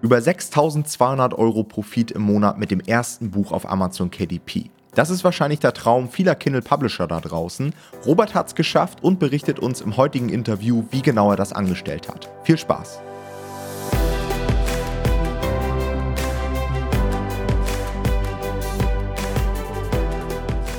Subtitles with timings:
[0.00, 4.70] Über 6200 Euro Profit im Monat mit dem ersten Buch auf Amazon KDP.
[4.94, 7.74] Das ist wahrscheinlich der Traum vieler Kindle Publisher da draußen.
[8.06, 12.08] Robert hat es geschafft und berichtet uns im heutigen Interview, wie genau er das angestellt
[12.08, 12.30] hat.
[12.44, 13.00] Viel Spaß!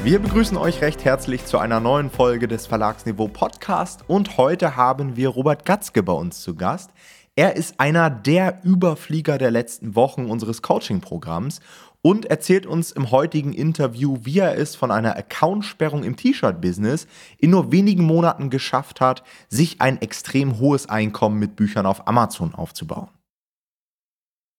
[0.02, 5.18] Wir begrüßen euch recht herzlich zu einer neuen Folge des Verlagsniveau Podcast und heute haben
[5.18, 6.92] wir Robert Gatzke bei uns zu Gast.
[7.36, 11.60] Er ist einer der Überflieger der letzten Wochen unseres Coaching-Programms
[12.02, 17.52] und erzählt uns im heutigen Interview, wie er es von einer Accountsperrung im T-Shirt-Business in
[17.52, 23.10] nur wenigen Monaten geschafft hat, sich ein extrem hohes Einkommen mit Büchern auf Amazon aufzubauen.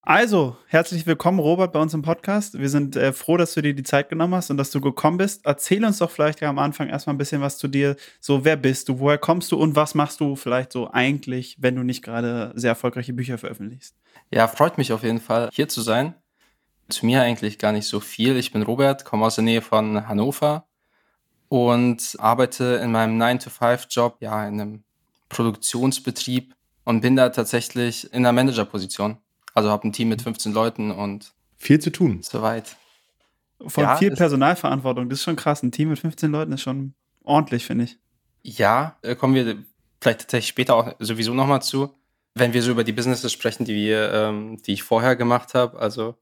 [0.03, 2.59] Also, herzlich willkommen, Robert, bei uns im Podcast.
[2.59, 5.19] Wir sind äh, froh, dass du dir die Zeit genommen hast und dass du gekommen
[5.19, 5.45] bist.
[5.45, 7.97] Erzähl uns doch vielleicht am Anfang erstmal ein bisschen was zu dir.
[8.19, 11.77] So, wer bist du, woher kommst du und was machst du vielleicht so eigentlich, wenn
[11.77, 13.95] du nicht gerade sehr erfolgreiche Bücher veröffentlichst?
[14.31, 16.15] Ja, freut mich auf jeden Fall, hier zu sein.
[16.89, 18.39] Zu mir eigentlich gar nicht so viel.
[18.39, 20.67] Ich bin Robert, komme aus der Nähe von Hannover
[21.51, 24.85] und arbeite in meinem 9-to-5-Job, ja, in einem
[25.29, 26.55] Produktionsbetrieb
[26.85, 29.19] und bin da tatsächlich in einer Managerposition.
[29.55, 32.20] Also habe ein Team mit 15 Leuten und viel zu tun.
[32.23, 32.77] Soweit.
[33.67, 35.62] Von ja, viel Personalverantwortung, das ist schon krass.
[35.62, 37.98] Ein Team mit 15 Leuten ist schon ordentlich, finde ich.
[38.42, 39.59] Ja, äh, kommen wir
[40.01, 41.95] vielleicht tatsächlich später auch sowieso nochmal zu,
[42.34, 45.79] wenn wir so über die Businesses sprechen, die wir, ähm, die ich vorher gemacht habe.
[45.79, 46.14] Also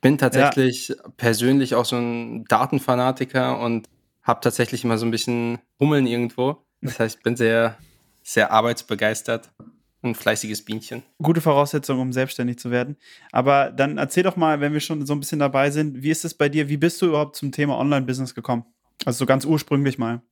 [0.00, 0.96] bin tatsächlich ja.
[1.16, 3.88] persönlich auch so ein Datenfanatiker und
[4.22, 6.64] habe tatsächlich immer so ein bisschen Hummeln irgendwo.
[6.80, 7.78] Das heißt, ich bin sehr,
[8.22, 9.50] sehr arbeitsbegeistert
[10.02, 11.02] ein fleißiges Bienchen.
[11.20, 12.96] Gute Voraussetzung, um selbstständig zu werden.
[13.32, 16.24] Aber dann erzähl doch mal, wenn wir schon so ein bisschen dabei sind, wie ist
[16.24, 16.68] es bei dir?
[16.68, 18.64] Wie bist du überhaupt zum Thema Online-Business gekommen?
[19.04, 20.22] Also so ganz ursprünglich mal.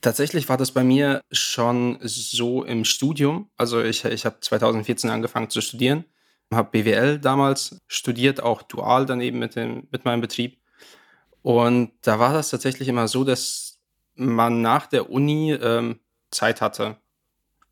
[0.00, 3.50] Tatsächlich war das bei mir schon so im Studium.
[3.56, 6.04] Also ich, ich habe 2014 angefangen zu studieren,
[6.52, 10.58] habe BWL damals studiert, auch dual daneben mit, dem, mit meinem Betrieb.
[11.42, 13.80] Und da war das tatsächlich immer so, dass
[14.14, 16.96] man nach der Uni ähm, Zeit hatte.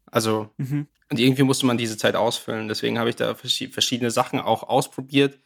[0.06, 0.86] Also mhm.
[1.10, 2.68] Und irgendwie musste man diese Zeit ausfüllen.
[2.68, 5.38] Deswegen habe ich da verschiedene Sachen auch ausprobiert.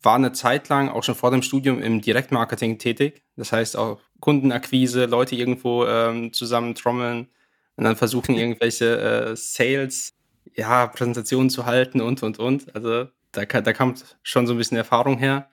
[0.00, 3.22] War eine Zeit lang auch schon vor dem Studium im Direktmarketing tätig.
[3.36, 7.28] Das heißt auch Kundenakquise, Leute irgendwo ähm, zusammen trommeln
[7.76, 10.14] und dann versuchen, irgendwelche äh, Sales,
[10.54, 12.74] ja, Präsentationen zu halten und, und, und.
[12.74, 15.50] Also da, da kommt schon so ein bisschen Erfahrung her.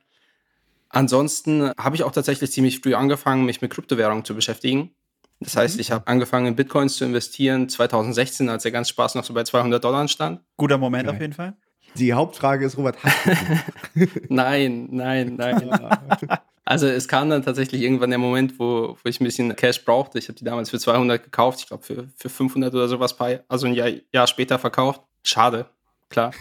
[0.90, 4.96] Ansonsten habe ich auch tatsächlich ziemlich früh angefangen, mich mit Kryptowährungen zu beschäftigen.
[5.40, 5.82] Das heißt, mhm.
[5.82, 9.44] ich habe angefangen in Bitcoins zu investieren 2016, als der ganze Spaß noch so bei
[9.44, 10.42] 200 Dollar stand.
[10.58, 11.16] Guter Moment okay.
[11.16, 11.56] auf jeden Fall.
[11.96, 13.26] Die Hauptfrage ist, Robert, hast
[13.96, 15.70] du Nein, nein, nein.
[16.66, 20.20] also es kam dann tatsächlich irgendwann der Moment, wo, wo ich ein bisschen Cash brauchte.
[20.20, 23.16] Ich habe die damals für 200 gekauft, ich glaube für, für 500 oder sowas,
[23.48, 25.02] also ein Jahr, Jahr später verkauft.
[25.24, 25.68] Schade,
[26.10, 26.32] klar.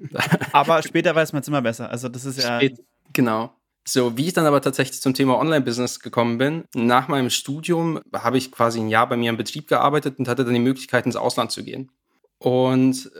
[0.52, 1.90] aber später weiß man es immer besser.
[1.90, 2.56] Also das ist ja...
[2.56, 3.54] Spät, genau.
[3.86, 8.38] So, wie ich dann aber tatsächlich zum Thema Online-Business gekommen bin, nach meinem Studium habe
[8.38, 11.16] ich quasi ein Jahr bei mir im Betrieb gearbeitet und hatte dann die Möglichkeit, ins
[11.16, 11.90] Ausland zu gehen.
[12.38, 13.10] Und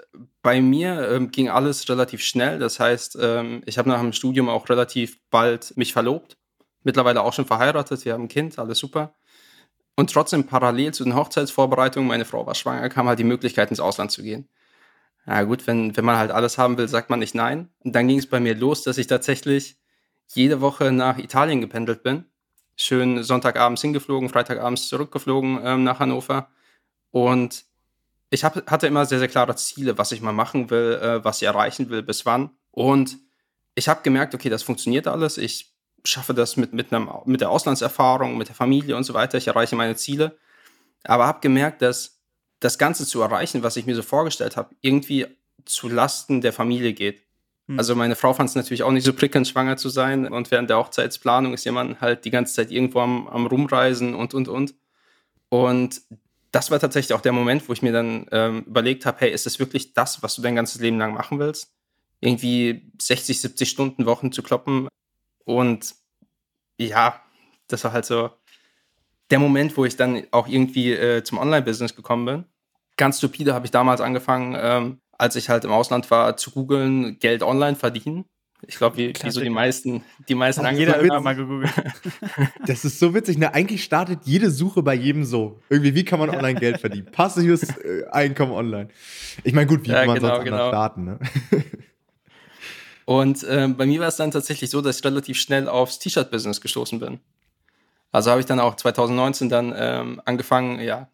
[0.43, 2.59] bei mir ähm, ging alles relativ schnell.
[2.59, 6.37] Das heißt, ähm, ich habe nach dem Studium auch relativ bald mich verlobt.
[6.83, 8.05] Mittlerweile auch schon verheiratet.
[8.05, 9.15] Wir haben ein Kind, alles super.
[9.97, 13.81] Und trotzdem parallel zu den Hochzeitsvorbereitungen, meine Frau war schwanger, kam halt die Möglichkeit, ins
[13.81, 14.49] Ausland zu gehen.
[15.27, 17.71] Na gut, wenn, wenn man halt alles haben will, sagt man nicht nein.
[17.81, 19.79] Und dann ging es bei mir los, dass ich tatsächlich
[20.29, 22.25] jede Woche nach Italien gependelt bin.
[22.77, 26.49] Schön Sonntagabends hingeflogen, Freitagabends zurückgeflogen ähm, nach Hannover.
[27.11, 27.65] Und
[28.31, 31.41] ich hab, hatte immer sehr, sehr klare Ziele, was ich mal machen will, äh, was
[31.41, 32.51] ich erreichen will, bis wann.
[32.73, 33.19] Und
[33.75, 35.39] ich habe gemerkt, okay, das funktioniert alles.
[35.39, 35.75] Ich
[36.05, 39.39] schaffe das mit, mit, einem, mit der Auslandserfahrung, mit der Familie und so weiter.
[39.39, 40.37] Ich erreiche meine Ziele.
[41.05, 42.21] Aber habe gemerkt, dass
[42.61, 45.27] das Ganze zu erreichen, was ich mir so vorgestellt habe, irgendwie
[45.65, 47.24] zu Lasten der Familie geht.
[47.69, 47.79] Hm.
[47.79, 50.27] Also meine Frau fand es natürlich auch nicht so prickelnd, schwanger zu sein.
[50.27, 54.35] Und während der Hochzeitsplanung ist jemand halt die ganze Zeit irgendwo am, am Rumreisen und,
[54.35, 54.75] und, und.
[55.49, 56.03] Und
[56.53, 59.47] das war tatsächlich auch der Moment, wo ich mir dann ähm, überlegt habe, hey, ist
[59.47, 61.73] das wirklich das, was du dein ganzes Leben lang machen willst?
[62.21, 64.89] Irgendwie 60, 70 Stunden Wochen zu kloppen.
[65.45, 65.95] Und
[66.79, 67.21] ja,
[67.69, 68.31] das war halt so
[69.31, 72.45] der Moment, wo ich dann auch irgendwie äh, zum Online-Business gekommen bin.
[72.97, 77.19] Ganz stupide habe ich damals angefangen, ähm, als ich halt im Ausland war, zu googeln,
[77.19, 78.25] Geld online verdienen.
[78.67, 81.71] Ich glaube, wie, wie, so die meisten, die meisten Hat jeder immer mal gegoogelt.
[82.67, 83.37] Das ist so witzig.
[83.37, 83.53] Ne?
[83.53, 85.61] Eigentlich startet jede Suche bei jedem so.
[85.69, 87.07] Irgendwie, wie kann man online Geld verdienen?
[87.13, 88.89] Passives äh, Einkommen online.
[89.43, 90.69] Ich meine, gut, wie ja, kann man genau, sonst genau.
[90.69, 91.05] starten?
[91.05, 91.19] Ne?
[93.05, 96.61] Und äh, bei mir war es dann tatsächlich so, dass ich relativ schnell aufs T-Shirt-Business
[96.61, 97.21] gestoßen bin.
[98.13, 101.09] Also habe ich dann auch 2019 dann ähm, angefangen, ja,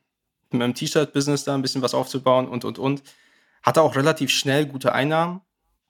[0.51, 3.03] mit meinem T-Shirt-Business da ein bisschen was aufzubauen und, und, und.
[3.63, 5.41] Hatte auch relativ schnell gute Einnahmen.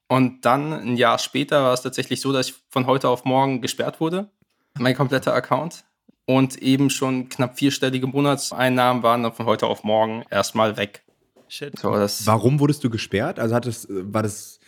[0.08, 3.60] Und dann ein Jahr später war es tatsächlich so, dass ich von heute auf morgen
[3.60, 4.30] gesperrt wurde,
[4.78, 5.84] mein kompletter Account.
[6.26, 11.04] Und eben schon knapp vierstellige Monatseinnahmen waren dann von heute auf morgen erstmal weg.
[11.48, 11.78] Shit.
[11.78, 13.38] So, Warum wurdest du gesperrt?
[13.40, 14.60] Also hattest, war das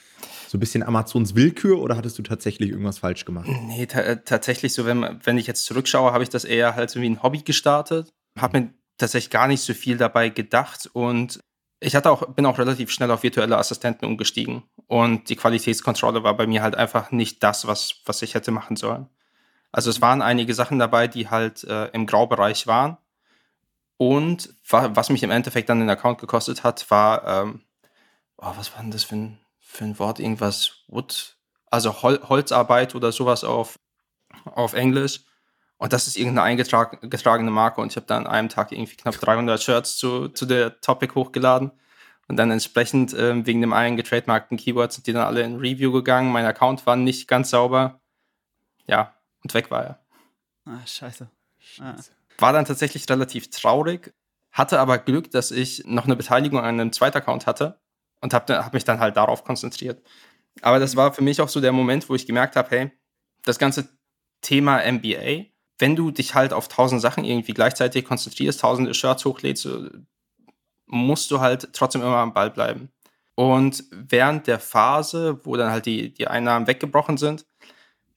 [0.49, 3.49] so ein bisschen Amazons Willkür oder hattest du tatsächlich irgendwas falsch gemacht?
[3.49, 7.09] Nee, tatsächlich so, wenn, wenn ich jetzt zurückschaue, habe ich das eher halt so wie
[7.09, 8.13] ein Hobby gestartet.
[8.39, 11.41] Habe mir tatsächlich gar nicht so viel dabei gedacht und
[11.83, 14.63] ich hatte auch, bin auch relativ schnell auf virtuelle Assistenten umgestiegen.
[14.87, 18.77] Und die Qualitätskontrolle war bei mir halt einfach nicht das, was, was ich hätte machen
[18.77, 19.09] sollen.
[19.73, 22.99] Also es waren einige Sachen dabei, die halt äh, im Graubereich waren.
[23.97, 27.63] Und was mich im Endeffekt dann den Account gekostet hat, war, ähm,
[28.37, 30.19] oh, was war denn das für ein, für ein Wort?
[30.19, 31.37] Irgendwas Wood,
[31.71, 33.79] also Hol Holzarbeit oder sowas auf,
[34.45, 35.21] auf Englisch.
[35.83, 37.81] Und das ist irgendeine eingetragene Marke.
[37.81, 41.13] Und ich habe da an einem Tag irgendwie knapp 300 Shirts zu, zu der Topic
[41.17, 41.73] hochgeladen.
[42.29, 45.91] Und dann entsprechend ähm, wegen dem einen getrademarkten Keyword sind die dann alle in Review
[45.91, 46.31] gegangen.
[46.31, 48.01] Mein Account war nicht ganz sauber.
[48.87, 49.99] Ja, und weg war er.
[50.67, 51.29] Ah, scheiße.
[51.81, 51.97] Ah.
[52.39, 54.15] War dann tatsächlich relativ traurig.
[54.53, 57.81] Hatte aber Glück, dass ich noch eine Beteiligung an einem zweiten Account hatte.
[58.21, 60.01] Und habe hab mich dann halt darauf konzentriert.
[60.61, 62.93] Aber das war für mich auch so der Moment, wo ich gemerkt habe, hey,
[63.43, 63.89] das ganze
[64.43, 65.51] Thema MBA
[65.83, 69.69] wenn du dich halt auf tausend Sachen irgendwie gleichzeitig konzentrierst, tausende Shirts hochlädst,
[70.87, 72.89] musst du halt trotzdem immer am Ball bleiben.
[73.35, 77.47] Und während der Phase, wo dann halt die, die Einnahmen weggebrochen sind,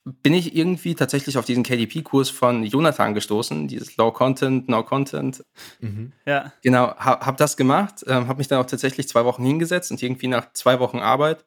[0.03, 5.43] bin ich irgendwie tatsächlich auf diesen KDP-Kurs von Jonathan gestoßen, dieses Low Content, No Content.
[5.79, 6.11] Mhm.
[6.27, 6.53] Ja.
[6.61, 10.03] Genau, habe hab das gemacht, ähm, habe mich dann auch tatsächlich zwei Wochen hingesetzt und
[10.03, 11.43] irgendwie nach zwei Wochen Arbeit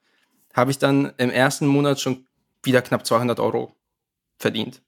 [0.52, 2.26] habe ich dann im ersten Monat schon
[2.64, 3.76] wieder knapp 200 Euro
[4.40, 4.82] verdient.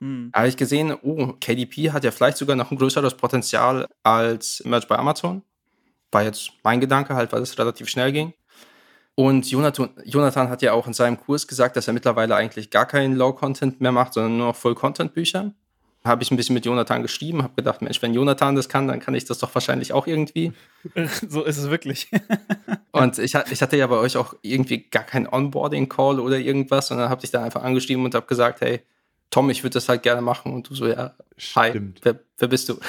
[0.00, 0.30] Hm.
[0.32, 4.62] Da habe ich gesehen, oh, KDP hat ja vielleicht sogar noch ein größeres Potenzial als
[4.64, 5.42] Merch bei Amazon.
[6.12, 8.32] War jetzt mein Gedanke halt, weil es relativ schnell ging.
[9.18, 12.84] Und Jonathan, Jonathan hat ja auch in seinem Kurs gesagt, dass er mittlerweile eigentlich gar
[12.84, 15.54] keinen Low-Content mehr macht, sondern nur noch Full-Content-Bücher.
[16.04, 19.00] Habe ich ein bisschen mit Jonathan geschrieben, habe gedacht, Mensch, wenn Jonathan das kann, dann
[19.00, 20.52] kann ich das doch wahrscheinlich auch irgendwie.
[21.28, 22.10] so ist es wirklich.
[22.92, 27.08] und ich, ich, hatte ja bei euch auch irgendwie gar keinen Onboarding-Call oder irgendwas, sondern
[27.08, 28.82] habe dich da einfach angeschrieben und habe gesagt, hey,
[29.36, 30.50] Tom, ich würde das halt gerne machen.
[30.54, 31.14] Und du so, ja,
[31.56, 32.80] hi, wer, wer bist du?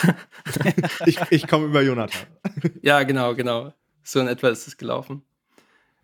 [1.06, 2.26] ich ich komme über Jonathan.
[2.82, 3.74] ja, genau, genau.
[4.02, 5.24] So in etwa ist es gelaufen.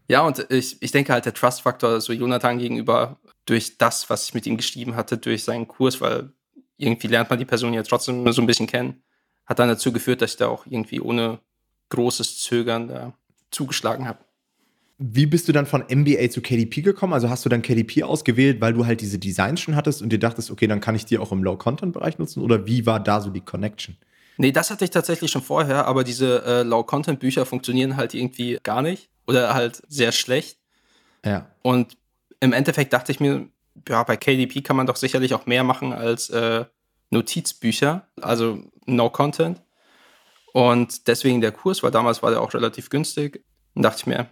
[0.09, 4.33] Ja, und ich, ich denke halt, der Trust-Faktor, so Jonathan gegenüber, durch das, was ich
[4.33, 6.33] mit ihm geschrieben hatte, durch seinen Kurs, weil
[6.75, 9.01] irgendwie lernt man die Person ja trotzdem so ein bisschen kennen,
[9.45, 11.39] hat dann dazu geführt, dass ich da auch irgendwie ohne
[11.87, 13.13] großes Zögern da
[13.49, 14.19] zugeschlagen habe.
[15.05, 17.11] Wie bist du dann von MBA zu KDP gekommen?
[17.11, 20.17] Also hast du dann KDP ausgewählt, weil du halt diese Designs schon hattest und dir
[20.17, 22.41] dachtest, okay, dann kann ich die auch im Low-Content-Bereich nutzen?
[22.41, 23.97] Oder wie war da so die Connection?
[24.37, 28.81] Nee, das hatte ich tatsächlich schon vorher, aber diese äh, Low-Content-Bücher funktionieren halt irgendwie gar
[28.81, 30.57] nicht oder halt sehr schlecht.
[31.25, 31.47] Ja.
[31.63, 31.97] Und
[32.39, 33.49] im Endeffekt dachte ich mir,
[33.89, 36.63] ja, bei KDP kann man doch sicherlich auch mehr machen als äh,
[37.09, 39.61] Notizbücher, also No-Content.
[40.53, 43.43] Und deswegen der Kurs, weil damals war der auch relativ günstig.
[43.75, 44.29] Und dachte ich mir,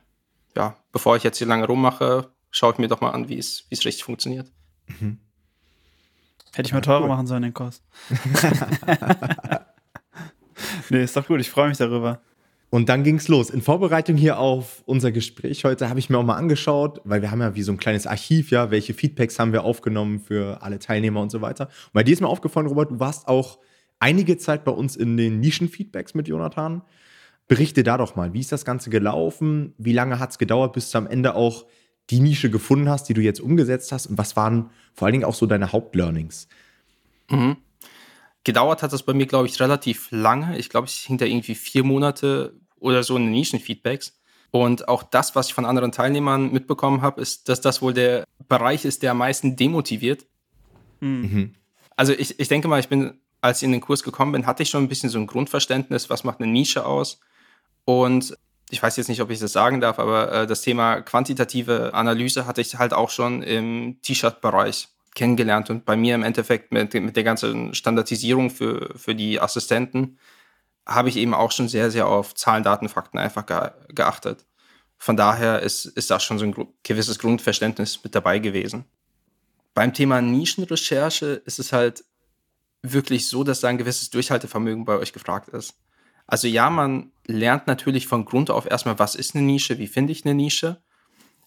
[0.56, 3.66] ja, bevor ich jetzt hier lange rummache, schaue ich mir doch mal an, wie es
[3.72, 4.52] richtig funktioniert.
[5.00, 5.20] Mhm.
[6.54, 7.08] Hätte ich mal teurer cool.
[7.08, 7.82] machen sollen, den Kurs.
[10.90, 12.22] nee, ist doch gut, ich freue mich darüber.
[12.70, 13.50] Und dann ging es los.
[13.50, 17.30] In Vorbereitung hier auf unser Gespräch heute habe ich mir auch mal angeschaut, weil wir
[17.30, 20.80] haben ja wie so ein kleines Archiv, ja, welche Feedbacks haben wir aufgenommen für alle
[20.80, 21.66] Teilnehmer und so weiter.
[21.66, 23.60] Und bei dir ist mir aufgefallen, Robert, du warst auch
[24.00, 26.82] einige Zeit bei uns in den Nischen-Feedbacks mit Jonathan.
[27.52, 29.74] Berichte da doch mal, wie ist das Ganze gelaufen?
[29.78, 31.66] Wie lange hat es gedauert, bis du am Ende auch
[32.10, 34.06] die Nische gefunden hast, die du jetzt umgesetzt hast?
[34.06, 36.48] Und was waren vor allen Dingen auch so deine Hauptlearnings?
[37.30, 37.58] Mhm.
[38.46, 40.58] Gedauert hat das bei mir, glaube ich, relativ lange.
[40.58, 44.18] Ich glaube, ich hing da irgendwie vier Monate oder so in den Nischenfeedbacks.
[44.52, 48.24] Und auch das, was ich von anderen Teilnehmern mitbekommen habe, ist, dass das wohl der
[48.48, 50.26] Bereich ist, der am meisten demotiviert.
[51.02, 51.56] Mhm.
[51.98, 54.64] Also ich, ich denke mal, ich bin, als ich in den Kurs gekommen bin, hatte
[54.64, 57.20] ich schon ein bisschen so ein Grundverständnis, was macht eine Nische aus
[57.86, 58.38] und
[58.70, 62.46] ich weiß jetzt nicht, ob ich das sagen darf, aber äh, das Thema quantitative Analyse
[62.46, 67.16] hatte ich halt auch schon im T-Shirt-Bereich kennengelernt und bei mir im Endeffekt mit, mit
[67.16, 70.18] der ganzen Standardisierung für, für die Assistenten
[70.86, 74.46] habe ich eben auch schon sehr, sehr auf Zahlen, Daten, Fakten einfach ge geachtet.
[74.98, 78.86] Von daher ist, ist das schon so ein gewisses Grundverständnis mit dabei gewesen.
[79.74, 82.04] Beim Thema Nischenrecherche ist es halt
[82.84, 85.76] wirklich so, dass da ein gewisses Durchhaltevermögen bei euch gefragt ist.
[86.32, 90.14] Also ja, man lernt natürlich von Grund auf erstmal, was ist eine Nische, wie finde
[90.14, 90.82] ich eine Nische,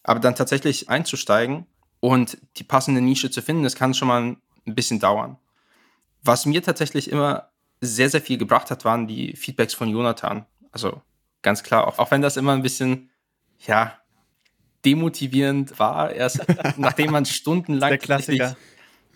[0.03, 1.67] aber dann tatsächlich einzusteigen
[2.01, 4.23] und die passende Nische zu finden, das kann schon mal
[4.67, 5.39] ein bisschen dauern.
[6.23, 7.49] Was mir tatsächlich immer
[7.81, 10.45] sehr, sehr viel gebracht hat, waren die Feedbacks von Jonathan.
[10.71, 11.01] Also
[11.41, 13.09] ganz klar, auch, auch wenn das immer ein bisschen,
[13.67, 13.99] ja,
[14.85, 16.11] demotivierend war.
[16.11, 16.45] Erst
[16.77, 17.99] nachdem man stundenlang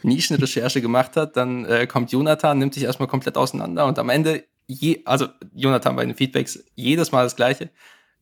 [0.03, 4.45] Nischenrecherche gemacht hat, dann äh, kommt Jonathan, nimmt sich erstmal komplett auseinander und am Ende,
[4.69, 7.71] je, also Jonathan bei den Feedbacks, jedes Mal das Gleiche.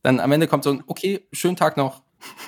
[0.01, 2.01] Dann am Ende kommt so ein, okay, schönen Tag noch.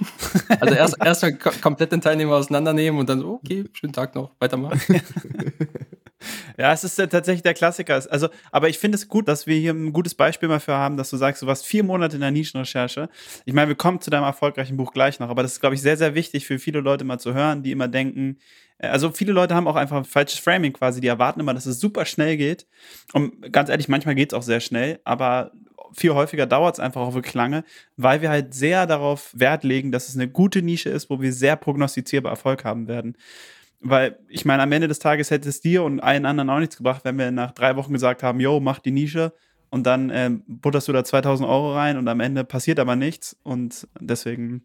[0.59, 4.81] also erst erstmal komplett den Teilnehmer auseinandernehmen und dann so, okay, schönen Tag noch, weitermachen.
[6.57, 8.01] Ja, es ist ja tatsächlich der Klassiker.
[8.09, 10.97] Also, aber ich finde es gut, dass wir hier ein gutes Beispiel mal für haben,
[10.97, 13.09] dass du sagst, du warst vier Monate in der Nischenrecherche.
[13.45, 15.81] Ich meine, wir kommen zu deinem erfolgreichen Buch gleich noch, aber das ist, glaube ich,
[15.81, 18.37] sehr, sehr wichtig für viele Leute mal zu hören, die immer denken,
[18.79, 21.65] äh, also viele Leute haben auch einfach ein falsches Framing quasi, die erwarten immer, dass
[21.65, 22.67] es super schnell geht.
[23.13, 25.51] Und ganz ehrlich, manchmal geht es auch sehr schnell, aber
[25.93, 27.63] viel häufiger dauert es einfach auch wirklich lange,
[27.97, 31.33] weil wir halt sehr darauf Wert legen, dass es eine gute Nische ist, wo wir
[31.33, 33.17] sehr prognostizierbar Erfolg haben werden.
[33.81, 36.77] Weil ich meine, am Ende des Tages hätte es dir und allen anderen auch nichts
[36.77, 39.33] gebracht, wenn wir nach drei Wochen gesagt haben, yo, mach die Nische
[39.69, 43.37] und dann äh, butterst du da 2000 Euro rein und am Ende passiert aber nichts.
[43.43, 44.63] Und deswegen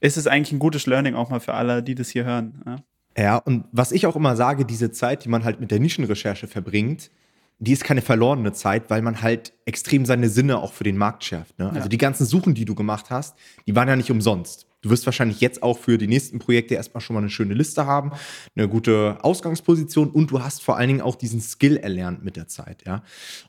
[0.00, 2.62] ist es eigentlich ein gutes Learning auch mal für alle, die das hier hören.
[2.64, 2.76] Ja,
[3.18, 6.46] ja und was ich auch immer sage, diese Zeit, die man halt mit der Nischenrecherche
[6.46, 7.10] verbringt,
[7.58, 11.24] die ist keine verlorene Zeit, weil man halt extrem seine Sinne auch für den Markt
[11.24, 11.58] schärft.
[11.58, 11.68] Ne?
[11.68, 11.88] Also ja.
[11.88, 13.36] die ganzen Suchen, die du gemacht hast,
[13.66, 14.65] die waren ja nicht umsonst.
[14.82, 17.86] Du wirst wahrscheinlich jetzt auch für die nächsten Projekte erstmal schon mal eine schöne Liste
[17.86, 18.12] haben,
[18.54, 22.46] eine gute Ausgangsposition und du hast vor allen Dingen auch diesen Skill erlernt mit der
[22.46, 23.02] Zeit, ja.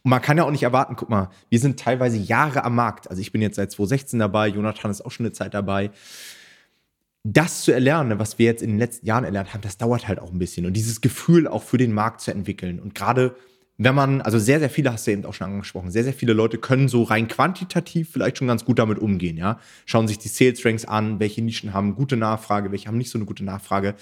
[0.03, 3.09] Und man kann ja auch nicht erwarten, guck mal, wir sind teilweise Jahre am Markt.
[3.09, 5.91] Also ich bin jetzt seit 2016 dabei, Jonathan ist auch schon eine Zeit dabei
[7.33, 10.19] das zu erlernen, was wir jetzt in den letzten Jahren erlernt haben, das dauert halt
[10.19, 10.65] auch ein bisschen.
[10.65, 12.79] Und dieses Gefühl auch für den Markt zu entwickeln.
[12.79, 13.35] Und gerade
[13.77, 16.33] wenn man, also sehr, sehr viele hast du eben auch schon angesprochen, sehr, sehr viele
[16.33, 19.59] Leute können so rein quantitativ vielleicht schon ganz gut damit umgehen, ja.
[19.85, 23.17] Schauen sich die Sales Ranks an, welche Nischen haben gute Nachfrage, welche haben nicht so
[23.17, 23.95] eine gute Nachfrage.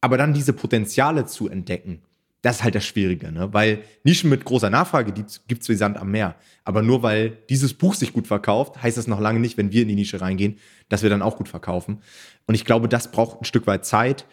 [0.00, 2.02] Aber dann diese Potenziale zu entdecken,
[2.42, 3.52] das ist halt das Schwierige, ne?
[3.52, 6.36] Weil Nischen mit großer Nachfrage gibt es wie Sand am Meer.
[6.62, 9.82] Aber nur weil dieses Buch sich gut verkauft, heißt das noch lange nicht, wenn wir
[9.82, 10.58] in die Nische reingehen,
[10.88, 12.00] dass wir dann auch gut verkaufen.
[12.46, 14.26] Und ich glaube, das braucht ein Stück weit Zeit.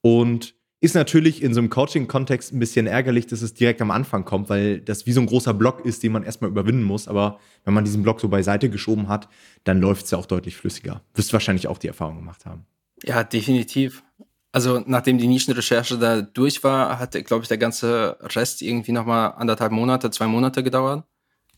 [0.00, 4.24] Und ist natürlich in so einem Coaching-Kontext ein bisschen ärgerlich, dass es direkt am Anfang
[4.24, 7.08] kommt, weil das wie so ein großer Block ist, den man erstmal überwinden muss.
[7.08, 9.28] Aber wenn man diesen Block so beiseite geschoben hat,
[9.64, 11.02] dann läuft es ja auch deutlich flüssiger.
[11.14, 12.64] Wirst wahrscheinlich auch die Erfahrung gemacht haben.
[13.02, 14.04] Ja, definitiv.
[14.52, 19.34] Also nachdem die Nischenrecherche da durch war, hat, glaube ich, der ganze Rest irgendwie nochmal
[19.36, 21.04] anderthalb Monate, zwei Monate gedauert.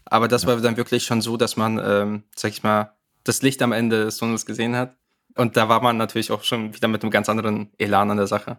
[0.06, 0.48] Aber das ja.
[0.48, 4.04] war dann wirklich schon so, dass man, ähm, sag ich mal, das Licht am Ende
[4.04, 4.96] des Tunnels gesehen hat.
[5.36, 8.26] Und da war man natürlich auch schon wieder mit einem ganz anderen Elan an der
[8.26, 8.58] Sache.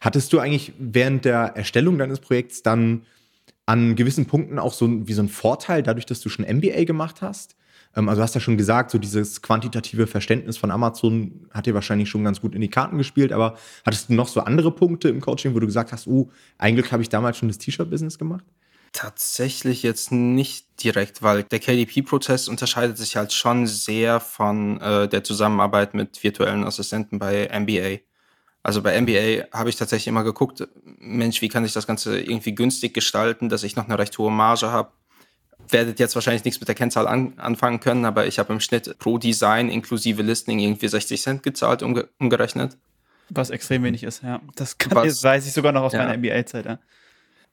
[0.00, 3.02] Hattest du eigentlich während der Erstellung deines Projekts dann
[3.66, 7.22] an gewissen Punkten auch so wie so einen Vorteil, dadurch, dass du schon MBA gemacht
[7.22, 7.56] hast?
[7.94, 11.74] Ähm, also du hast ja schon gesagt, so dieses quantitative Verständnis von Amazon hat dir
[11.74, 15.08] wahrscheinlich schon ganz gut in die Karten gespielt, aber hattest du noch so andere Punkte
[15.08, 18.44] im Coaching, wo du gesagt hast, oh, eigentlich habe ich damals schon das T-Shirt-Business gemacht?
[18.92, 25.22] Tatsächlich jetzt nicht direkt, weil der KDP-Prozess unterscheidet sich halt schon sehr von äh, der
[25.22, 28.00] Zusammenarbeit mit virtuellen Assistenten bei MBA.
[28.62, 32.54] Also bei NBA habe ich tatsächlich immer geguckt, Mensch, wie kann ich das Ganze irgendwie
[32.54, 34.90] günstig gestalten, dass ich noch eine recht hohe Marge habe.
[35.68, 38.98] Werdet jetzt wahrscheinlich nichts mit der Kennzahl an, anfangen können, aber ich habe im Schnitt
[38.98, 42.76] pro Design inklusive Listing irgendwie 60 Cent gezahlt, umge umgerechnet.
[43.30, 44.40] Was extrem wenig ist, ja.
[44.56, 46.04] Das, kann, Was, weiß ich sogar noch aus ja.
[46.04, 46.78] meiner NBA-Zeit, ja.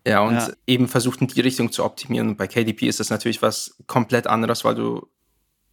[0.06, 0.50] Ja, und ja.
[0.66, 2.30] eben versucht in die Richtung zu optimieren.
[2.30, 5.08] Und bei KDP ist das natürlich was komplett anderes, weil du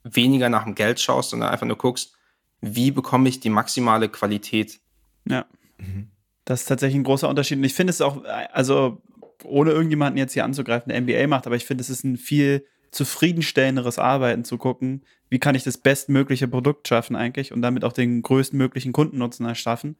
[0.03, 2.14] weniger nach dem Geld schaust, sondern einfach nur guckst,
[2.61, 4.81] wie bekomme ich die maximale Qualität
[5.26, 5.47] ja.
[5.78, 6.09] Mhm.
[6.45, 7.59] Das ist tatsächlich ein großer Unterschied.
[7.59, 9.02] Und ich finde es auch, also
[9.45, 12.66] ohne irgendjemanden jetzt hier anzugreifen, der NBA macht, aber ich finde, es ist ein viel
[12.90, 17.93] zufriedenstellenderes Arbeiten zu gucken, wie kann ich das bestmögliche Produkt schaffen eigentlich und damit auch
[17.93, 19.97] den größtmöglichen Kundennutzen erschaffen.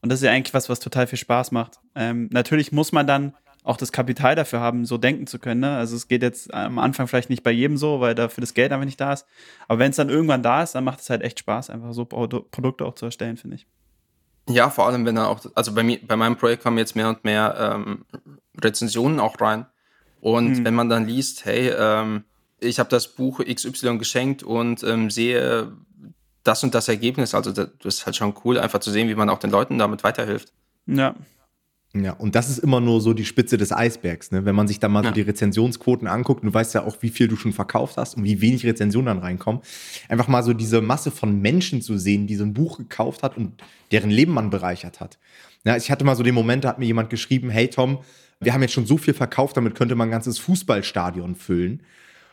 [0.00, 1.80] Und das ist ja eigentlich was, was total viel Spaß macht.
[1.94, 5.62] Ähm, natürlich muss man dann auch das Kapital dafür haben, so denken zu können.
[5.62, 5.76] Ne?
[5.76, 8.70] Also es geht jetzt am Anfang vielleicht nicht bei jedem so, weil dafür das Geld
[8.70, 9.26] einfach nicht da ist.
[9.66, 12.04] Aber wenn es dann irgendwann da ist, dann macht es halt echt Spaß, einfach so
[12.04, 13.66] Produkte auch zu erstellen, finde ich.
[14.48, 17.08] Ja, vor allem, wenn er auch, also bei mir, bei meinem Projekt kommen jetzt mehr
[17.08, 18.04] und mehr ähm,
[18.62, 19.66] Rezensionen auch rein.
[20.20, 20.64] Und mhm.
[20.64, 22.24] wenn man dann liest, hey, ähm,
[22.60, 25.72] ich habe das Buch XY geschenkt und ähm, sehe
[26.42, 29.14] das und das Ergebnis, also das, das ist halt schon cool, einfach zu sehen, wie
[29.14, 30.52] man auch den Leuten damit weiterhilft.
[30.86, 31.14] Ja,
[32.04, 34.44] ja, und das ist immer nur so die Spitze des Eisbergs, ne?
[34.44, 35.10] Wenn man sich dann mal ja.
[35.10, 38.24] so die Rezensionsquoten anguckt, du weißt ja auch, wie viel du schon verkauft hast und
[38.24, 39.62] wie wenig Rezensionen dann reinkommen.
[40.08, 43.36] Einfach mal so diese Masse von Menschen zu sehen, die so ein Buch gekauft hat
[43.36, 43.52] und
[43.92, 45.18] deren Leben man bereichert hat.
[45.64, 47.98] Ja, ich hatte mal so den Moment, da hat mir jemand geschrieben, hey Tom,
[48.40, 51.82] wir haben jetzt schon so viel verkauft, damit könnte man ein ganzes Fußballstadion füllen.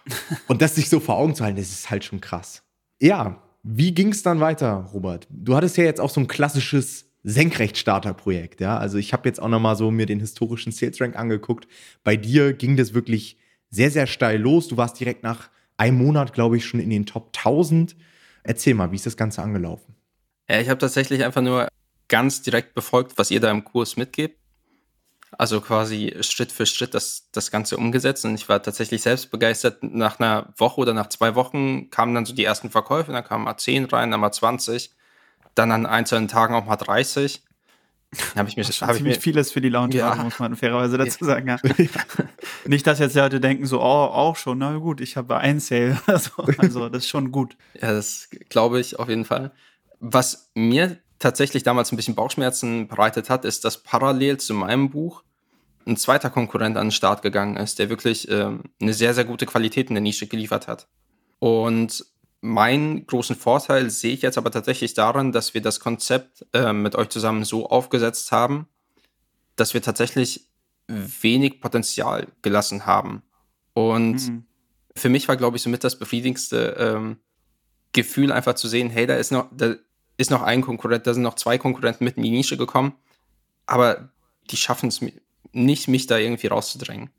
[0.48, 2.64] und das sich so vor Augen zu halten, das ist halt schon krass.
[3.00, 5.28] Ja, wie ging es dann weiter, Robert?
[5.30, 8.78] Du hattest ja jetzt auch so ein klassisches Senkrechtstarter-Projekt, ja.
[8.78, 11.68] Also ich habe jetzt auch nochmal so mir den historischen Sales Rank angeguckt.
[12.04, 13.38] Bei dir ging das wirklich
[13.70, 14.68] sehr, sehr steil los.
[14.68, 17.96] Du warst direkt nach einem Monat, glaube ich, schon in den Top 1000.
[18.44, 19.96] Erzähl mal, wie ist das Ganze angelaufen?
[20.50, 21.70] Ja, ich habe tatsächlich einfach nur
[22.10, 24.38] ganz direkt befolgt, was ihr da im Kurs mitgebt.
[25.38, 28.26] Also quasi Schritt für Schritt das, das Ganze umgesetzt.
[28.26, 29.82] Und ich war tatsächlich selbst begeistert.
[29.82, 33.12] Nach einer Woche oder nach zwei Wochen kamen dann so die ersten Verkäufe.
[33.12, 34.92] Dann kamen mal 10 rein, dann mal 20.
[35.56, 37.44] Dann an einzelnen Tagen auch mal 30.
[38.36, 40.16] Habe ich mir das hab ziemlich mir, vieles für die Launch ja.
[40.16, 41.48] muss man fairerweise dazu sagen.
[41.64, 42.26] Ja.
[42.66, 46.00] Nicht, dass jetzt Leute denken, so, oh, auch schon, na gut, ich habe ein Sale.
[46.08, 47.58] Also, also, das ist schon gut.
[47.74, 49.52] Ja, das glaube ich auf jeden Fall.
[50.00, 55.24] Was mir tatsächlich damals ein bisschen Bauchschmerzen bereitet hat, ist, dass parallel zu meinem Buch
[55.86, 59.46] ein zweiter Konkurrent an den Start gegangen ist, der wirklich ähm, eine sehr, sehr gute
[59.46, 60.88] Qualität in der Nische geliefert hat.
[61.40, 62.06] Und
[62.44, 66.94] meinen großen Vorteil sehe ich jetzt aber tatsächlich daran, dass wir das Konzept äh, mit
[66.96, 68.68] euch zusammen so aufgesetzt haben,
[69.56, 70.50] dass wir tatsächlich
[70.88, 73.24] wenig Potenzial gelassen haben.
[73.74, 74.46] Und mhm.
[74.94, 77.18] für mich war, glaube ich, somit das befriedigendste ähm,
[77.94, 79.76] Gefühl, einfach zu sehen, hey, da ist noch, da
[80.18, 82.94] ist noch ein Konkurrent, da sind noch zwei Konkurrenten mit in die Nische gekommen,
[83.66, 84.10] aber
[84.52, 85.00] die schaffen es
[85.54, 87.10] nicht, mich da irgendwie rauszudrängen.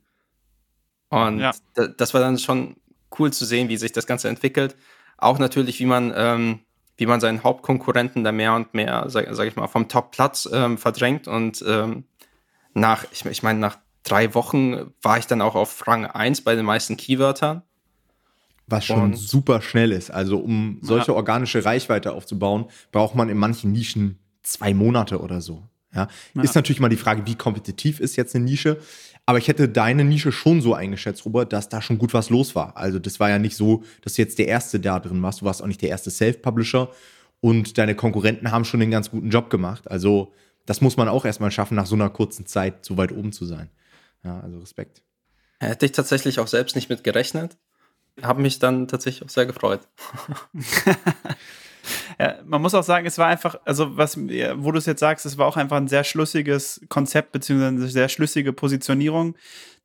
[1.08, 1.52] Und ja.
[1.74, 2.76] das war dann schon
[3.18, 4.76] cool zu sehen, wie sich das Ganze entwickelt.
[5.24, 6.60] Auch natürlich, wie man, ähm,
[6.96, 10.76] wie man seinen Hauptkonkurrenten da mehr und mehr, sag, sag ich mal, vom Top-Platz ähm,
[10.76, 11.26] verdrängt.
[11.26, 12.04] Und ähm,
[12.74, 16.54] nach, ich, ich meine, nach drei Wochen war ich dann auch auf Rang 1 bei
[16.54, 17.62] den meisten Keywörtern.
[18.66, 20.10] Was schon und, super schnell ist.
[20.10, 21.16] Also, um solche ja.
[21.16, 25.62] organische Reichweite aufzubauen, braucht man in manchen Nischen zwei Monate oder so.
[25.94, 26.08] Ja?
[26.34, 26.42] ja?
[26.42, 28.78] Ist natürlich mal die Frage, wie kompetitiv ist jetzt eine Nische.
[29.26, 32.54] Aber ich hätte deine Nische schon so eingeschätzt, Robert, dass da schon gut was los
[32.54, 32.76] war.
[32.76, 35.40] Also das war ja nicht so, dass du jetzt der Erste da drin warst.
[35.40, 36.90] Du warst auch nicht der erste Self-Publisher.
[37.40, 39.90] Und deine Konkurrenten haben schon einen ganz guten Job gemacht.
[39.90, 40.32] Also
[40.66, 43.46] das muss man auch erstmal schaffen, nach so einer kurzen Zeit so weit oben zu
[43.46, 43.70] sein.
[44.24, 45.02] Ja, also Respekt.
[45.58, 47.56] Hätte ich tatsächlich auch selbst nicht mit gerechnet.
[48.22, 49.88] Habe mich dann tatsächlich auch sehr gefreut.
[52.18, 55.26] Ja, man muss auch sagen, es war einfach, also was, wo du es jetzt sagst,
[55.26, 59.36] es war auch einfach ein sehr schlüssiges Konzept, beziehungsweise eine sehr schlüssige Positionierung,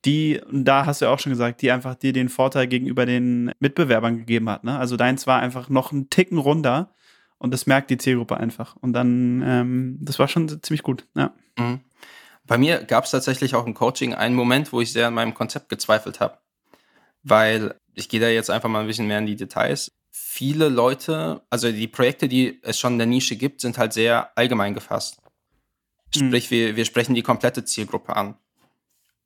[0.05, 3.51] die, da hast du ja auch schon gesagt, die einfach dir den Vorteil gegenüber den
[3.59, 4.63] Mitbewerbern gegeben hat.
[4.63, 4.77] Ne?
[4.77, 6.93] Also deins war einfach noch einen Ticken runter
[7.37, 8.75] und das merkt die Zielgruppe einfach.
[8.77, 11.33] Und dann, ähm, das war schon ziemlich gut, ja.
[11.57, 11.81] Mhm.
[12.45, 15.35] Bei mir gab es tatsächlich auch im Coaching einen Moment, wo ich sehr an meinem
[15.35, 16.39] Konzept gezweifelt habe.
[17.21, 21.41] Weil ich gehe da jetzt einfach mal ein bisschen mehr in die Details viele Leute,
[21.49, 25.19] also die Projekte, die es schon in der Nische gibt, sind halt sehr allgemein gefasst.
[26.13, 26.55] Sprich, mhm.
[26.55, 28.35] wir, wir sprechen die komplette Zielgruppe an.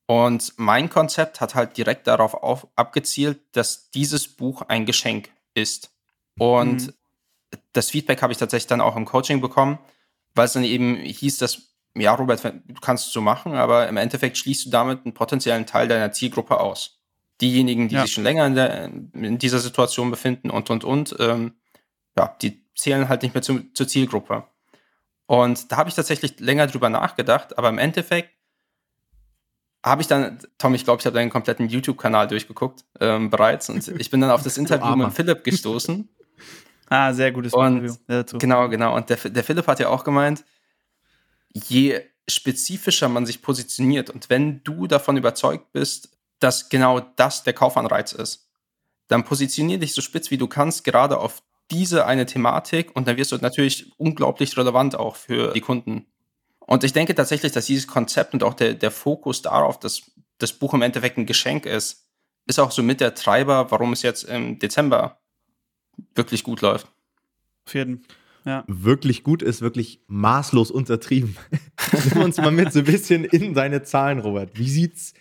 [0.05, 5.91] Und mein Konzept hat halt direkt darauf auf, abgezielt, dass dieses Buch ein Geschenk ist.
[6.37, 6.93] Und mhm.
[7.71, 9.79] das Feedback habe ich tatsächlich dann auch im Coaching bekommen,
[10.35, 11.61] weil es dann eben hieß, dass,
[11.95, 15.65] ja, Robert, du kannst es so machen, aber im Endeffekt schließt du damit einen potenziellen
[15.65, 17.02] Teil deiner Zielgruppe aus
[17.41, 18.03] diejenigen, die ja.
[18.03, 21.53] sich schon länger in, der, in, dieser Situation befinden und, und, und, ähm,
[22.17, 24.45] ja, die zählen halt nicht mehr zu, zur Zielgruppe.
[25.25, 28.29] Und da habe ich tatsächlich länger drüber nachgedacht, aber im Endeffekt
[29.85, 33.85] habe ich dann, Tom, ich glaube, ich habe deinen kompletten YouTube-Kanal durchgeguckt ähm, bereits und
[33.87, 36.07] ich bin dann auf das Interview mit Philipp gestoßen.
[36.89, 37.95] ah, sehr gutes und, Interview.
[38.07, 38.37] Dazu.
[38.37, 38.95] Genau, genau.
[38.95, 40.45] Und der, der Philipp hat ja auch gemeint,
[41.53, 47.53] je spezifischer man sich positioniert und wenn du davon überzeugt bist, dass genau das der
[47.53, 48.49] Kaufanreiz ist.
[49.07, 53.17] Dann positionier dich so spitz wie du kannst, gerade auf diese eine Thematik und dann
[53.17, 56.05] wirst du natürlich unglaublich relevant auch für die Kunden.
[56.59, 60.53] Und ich denke tatsächlich, dass dieses Konzept und auch der, der Fokus darauf, dass das
[60.53, 62.07] Buch im Endeffekt ein Geschenk ist,
[62.45, 65.21] ist auch so mit der Treiber, warum es jetzt im Dezember
[66.15, 66.87] wirklich gut läuft.
[67.65, 68.05] Auf jeden
[68.45, 68.65] ja.
[68.67, 71.37] Wirklich gut ist wirklich maßlos untertrieben.
[72.13, 74.57] Nimm uns mal mit so ein bisschen in deine Zahlen, Robert.
[74.57, 75.13] Wie sieht's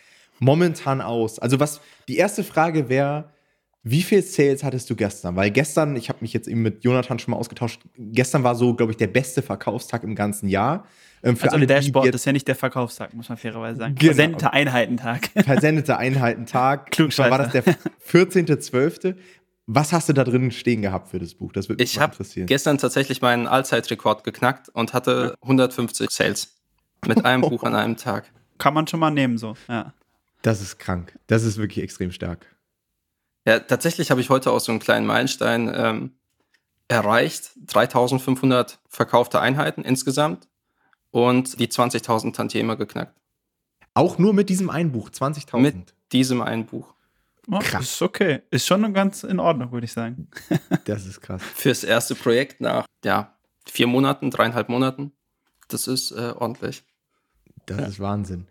[0.42, 1.38] momentan aus?
[1.38, 3.30] Also was, die erste Frage wäre,
[3.84, 5.34] wie viel Sales hattest du gestern?
[5.36, 8.74] Weil gestern, ich habe mich jetzt eben mit Jonathan schon mal ausgetauscht, gestern war so,
[8.74, 10.86] glaube ich, der beste Verkaufstag im ganzen Jahr.
[11.22, 13.94] Ähm, für also alle, Dashboard ist ja nicht der Verkaufstag, muss man fairerweise sagen.
[13.94, 14.14] Genau.
[14.14, 15.30] Versendete Einheitentag.
[15.44, 16.90] Versendete Einheitentag.
[16.90, 17.30] Klugscheißer.
[17.30, 19.14] War das der 14.12.?
[19.66, 21.52] Was hast du da drin stehen gehabt für das Buch?
[21.52, 22.46] Das würde mich ich interessieren.
[22.46, 26.56] Ich habe gestern tatsächlich meinen Allzeitrekord geknackt und hatte 150 Sales
[27.06, 28.32] mit einem Buch an einem Tag.
[28.58, 29.54] Kann man schon mal nehmen, so.
[29.68, 29.92] Ja.
[30.42, 31.18] Das ist krank.
[31.28, 32.46] Das ist wirklich extrem stark.
[33.46, 36.12] Ja, tatsächlich habe ich heute auch so einen kleinen Meilenstein ähm,
[36.88, 37.52] erreicht.
[37.66, 40.48] 3500 verkaufte Einheiten insgesamt
[41.10, 43.20] und die 20.000 Tantieme geknackt.
[43.94, 45.58] Auch nur mit diesem Einbuch, 20.000?
[45.58, 46.94] Mit diesem Einbuch.
[47.50, 47.82] Oh, krass.
[47.82, 48.42] Ist okay.
[48.50, 50.28] Ist schon ganz in Ordnung, würde ich sagen.
[50.84, 51.42] das ist krass.
[51.42, 55.12] Fürs erste Projekt nach, ja, vier Monaten, dreieinhalb Monaten.
[55.68, 56.84] Das ist äh, ordentlich.
[57.66, 57.86] Das ja.
[57.86, 58.46] ist Wahnsinn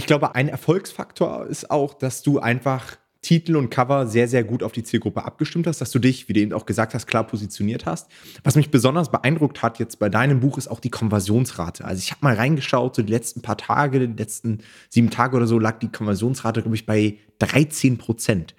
[0.00, 4.62] ich glaube, ein Erfolgsfaktor ist auch, dass du einfach Titel und Cover sehr, sehr gut
[4.62, 7.26] auf die Zielgruppe abgestimmt hast, dass du dich, wie du eben auch gesagt hast, klar
[7.26, 8.10] positioniert hast.
[8.44, 11.84] Was mich besonders beeindruckt hat jetzt bei deinem Buch ist auch die Konversionsrate.
[11.84, 15.46] Also ich habe mal reingeschaut, so die letzten paar Tage, die letzten sieben Tage oder
[15.46, 18.54] so lag die Konversionsrate, glaube ich, bei 13 Prozent.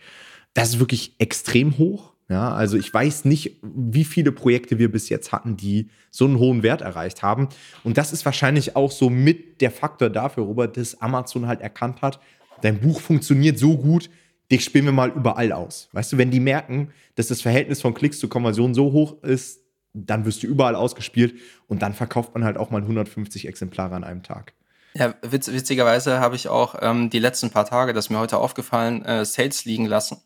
[0.54, 2.14] Das ist wirklich extrem hoch.
[2.32, 6.40] Ja, also ich weiß nicht, wie viele Projekte wir bis jetzt hatten, die so einen
[6.40, 7.50] hohen Wert erreicht haben.
[7.84, 12.02] Und das ist wahrscheinlich auch so mit der Faktor dafür, Robert, dass Amazon halt erkannt
[12.02, 12.22] hat,
[12.62, 14.10] dein Buch funktioniert so gut,
[14.50, 15.90] dich spielen wir mal überall aus.
[15.92, 19.60] Weißt du, wenn die merken, dass das Verhältnis von Klicks zu Konversion so hoch ist,
[19.94, 21.36] dann wirst du überall ausgespielt
[21.68, 24.54] und dann verkauft man halt auch mal 150 Exemplare an einem Tag.
[24.94, 28.38] Ja, witz, witzigerweise habe ich auch ähm, die letzten paar Tage, das ist mir heute
[28.38, 30.18] aufgefallen, äh, Sales liegen lassen,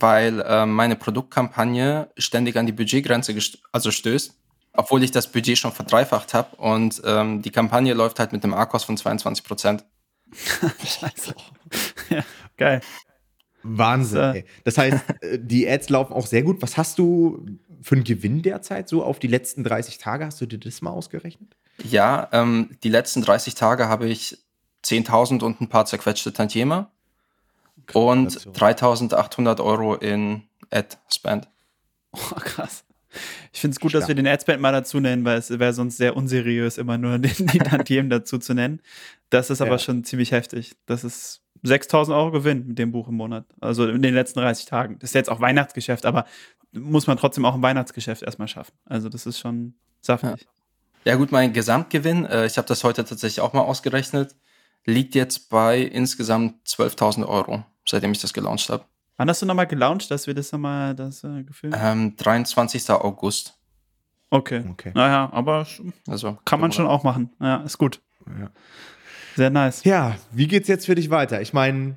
[0.00, 3.34] weil äh, meine Produktkampagne ständig an die Budgetgrenze
[3.72, 4.34] also stößt,
[4.72, 8.54] obwohl ich das Budget schon verdreifacht habe und ähm, die Kampagne läuft halt mit einem
[8.54, 9.84] A-Kost von 22 Prozent.
[10.32, 11.34] Scheiße.
[12.10, 12.24] ja,
[12.56, 12.80] geil.
[13.62, 14.20] Wahnsinn.
[14.20, 16.60] Das, äh, das heißt, äh, die Ads laufen auch sehr gut.
[16.60, 17.46] Was hast du
[17.82, 20.26] für einen Gewinn derzeit so auf die letzten 30 Tage?
[20.26, 21.56] Hast du dir das mal ausgerechnet?
[21.82, 24.38] Ja, ähm, die letzten 30 Tage habe ich
[24.84, 26.88] 10.000 und ein paar zerquetschte Tantieme
[27.92, 31.48] und 3.800 Euro in Ad-Spend.
[32.12, 32.84] Oh, krass.
[33.52, 34.02] Ich finde es gut, Stark.
[34.02, 37.18] dass wir den Adspend mal dazu nennen, weil es wäre sonst sehr unseriös, immer nur
[37.20, 38.80] den, die Tantiemen dazu zu nennen.
[39.30, 39.78] Das ist aber ja.
[39.78, 40.76] schon ziemlich heftig.
[40.86, 43.46] Das ist 6000 Euro Gewinn mit dem Buch im Monat.
[43.60, 44.98] Also in den letzten 30 Tagen.
[44.98, 46.26] Das ist jetzt auch Weihnachtsgeschäft, aber
[46.72, 48.72] muss man trotzdem auch ein Weihnachtsgeschäft erstmal schaffen.
[48.84, 50.46] Also das ist schon saftig.
[51.04, 54.34] Ja, ja gut, mein Gesamtgewinn, äh, ich habe das heute tatsächlich auch mal ausgerechnet,
[54.84, 58.84] liegt jetzt bei insgesamt 12.000 Euro, seitdem ich das gelauncht habe.
[59.16, 61.70] Wann hast du nochmal gelauncht, dass wir das nochmal, das äh, Gefühl?
[61.74, 62.90] Ähm, 23.
[62.90, 63.58] August.
[64.30, 64.64] Okay.
[64.68, 64.90] okay.
[64.94, 65.66] Naja, aber
[66.08, 67.30] also, kann man schon auch machen.
[67.40, 68.00] Ja, ist gut.
[68.26, 68.50] Ja.
[69.36, 69.84] Sehr nice.
[69.84, 71.40] Ja, wie geht's jetzt für dich weiter?
[71.40, 71.96] Ich meine,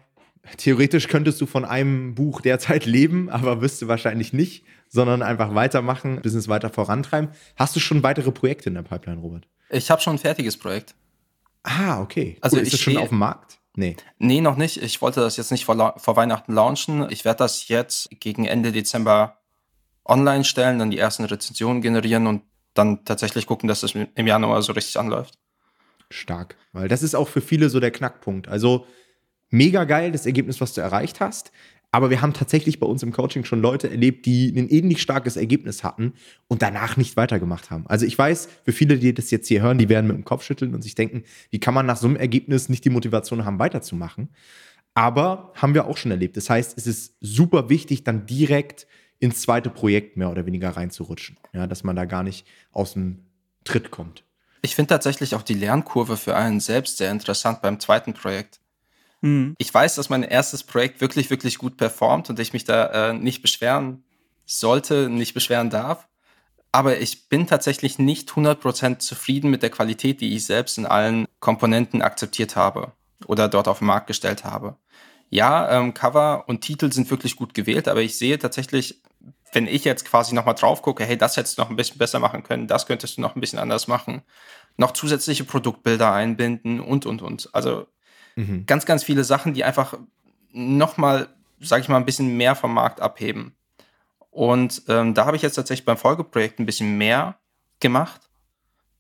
[0.58, 5.56] theoretisch könntest du von einem Buch derzeit leben, aber wirst du wahrscheinlich nicht, sondern einfach
[5.56, 7.30] weitermachen, Business weiter vorantreiben.
[7.56, 9.48] Hast du schon weitere Projekte in der Pipeline, Robert?
[9.70, 10.96] Ich habe schon ein fertiges Projekt.
[11.64, 12.38] Ah, okay.
[12.42, 12.64] Also cool.
[12.64, 13.57] ist es schon auf dem Markt?
[13.78, 13.96] Nee.
[14.18, 14.82] Nee, noch nicht.
[14.82, 17.08] Ich wollte das jetzt nicht vor, vor Weihnachten launchen.
[17.12, 19.38] Ich werde das jetzt gegen Ende Dezember
[20.04, 22.42] online stellen, dann die ersten Rezensionen generieren und
[22.74, 25.38] dann tatsächlich gucken, dass es das im Januar so richtig anläuft.
[26.10, 26.58] Stark.
[26.74, 28.48] Weil das ist auch für viele so der Knackpunkt.
[28.48, 28.88] Also
[29.50, 31.52] mega geil, das Ergebnis, was du erreicht hast.
[31.98, 35.36] Aber wir haben tatsächlich bei uns im Coaching schon Leute erlebt, die ein ähnlich starkes
[35.36, 36.14] Ergebnis hatten
[36.48, 37.88] und danach nicht weitergemacht haben.
[37.88, 40.44] Also ich weiß, für viele, die das jetzt hier hören, die werden mit dem Kopf
[40.44, 43.58] schütteln und sich denken, wie kann man nach so einem Ergebnis nicht die Motivation haben,
[43.58, 44.30] weiterzumachen?
[44.94, 46.38] Aber haben wir auch schon erlebt.
[46.38, 48.86] Das heißt, es ist super wichtig, dann direkt
[49.18, 51.38] ins zweite Projekt mehr oder weniger reinzurutschen.
[51.52, 53.26] Ja, dass man da gar nicht aus dem
[53.64, 54.24] Tritt kommt.
[54.62, 58.60] Ich finde tatsächlich auch die Lernkurve für einen selbst sehr interessant beim zweiten Projekt.
[59.22, 59.56] Mhm.
[59.58, 63.14] Ich weiß, dass mein erstes Projekt wirklich, wirklich gut performt und ich mich da äh,
[63.14, 64.04] nicht beschweren
[64.46, 66.08] sollte, nicht beschweren darf.
[66.72, 71.26] Aber ich bin tatsächlich nicht 100% zufrieden mit der Qualität, die ich selbst in allen
[71.40, 72.92] Komponenten akzeptiert habe
[73.26, 74.78] oder dort auf den Markt gestellt habe.
[75.30, 79.02] Ja, ähm, Cover und Titel sind wirklich gut gewählt, aber ich sehe tatsächlich,
[79.52, 82.20] wenn ich jetzt quasi nochmal drauf gucke, hey, das hättest du noch ein bisschen besser
[82.20, 84.22] machen können, das könntest du noch ein bisschen anders machen,
[84.78, 87.50] noch zusätzliche Produktbilder einbinden und, und, und.
[87.54, 87.88] Also
[88.38, 88.66] Mhm.
[88.68, 89.98] Ganz, ganz viele Sachen, die einfach
[90.52, 91.28] nochmal,
[91.60, 93.56] sag ich mal, ein bisschen mehr vom Markt abheben.
[94.30, 97.40] Und ähm, da habe ich jetzt tatsächlich beim Folgeprojekt ein bisschen mehr
[97.80, 98.30] gemacht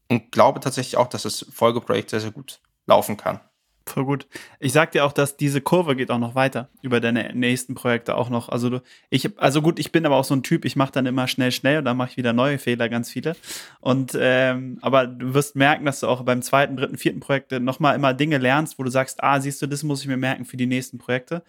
[0.10, 3.39] und glaube tatsächlich auch, dass das Folgeprojekt sehr, sehr gut laufen kann.
[3.88, 4.28] Voll gut.
[4.60, 8.15] Ich sag dir auch, dass diese Kurve geht auch noch weiter über deine nächsten Projekte
[8.15, 8.50] auch noch.
[8.50, 11.06] Also du, ich, also gut, ich bin aber auch so ein Typ, ich mache dann
[11.06, 13.38] immer schnell, schnell und dann mache ich wieder neue Fehler, ganz viele.
[13.80, 17.95] Und ähm, aber du wirst merken, dass du auch beim zweiten, dritten, vierten Projekt nochmal
[17.95, 20.58] immer Dinge lernst, wo du sagst, ah, siehst du, das muss ich mir merken für
[20.58, 21.43] die nächsten Projekte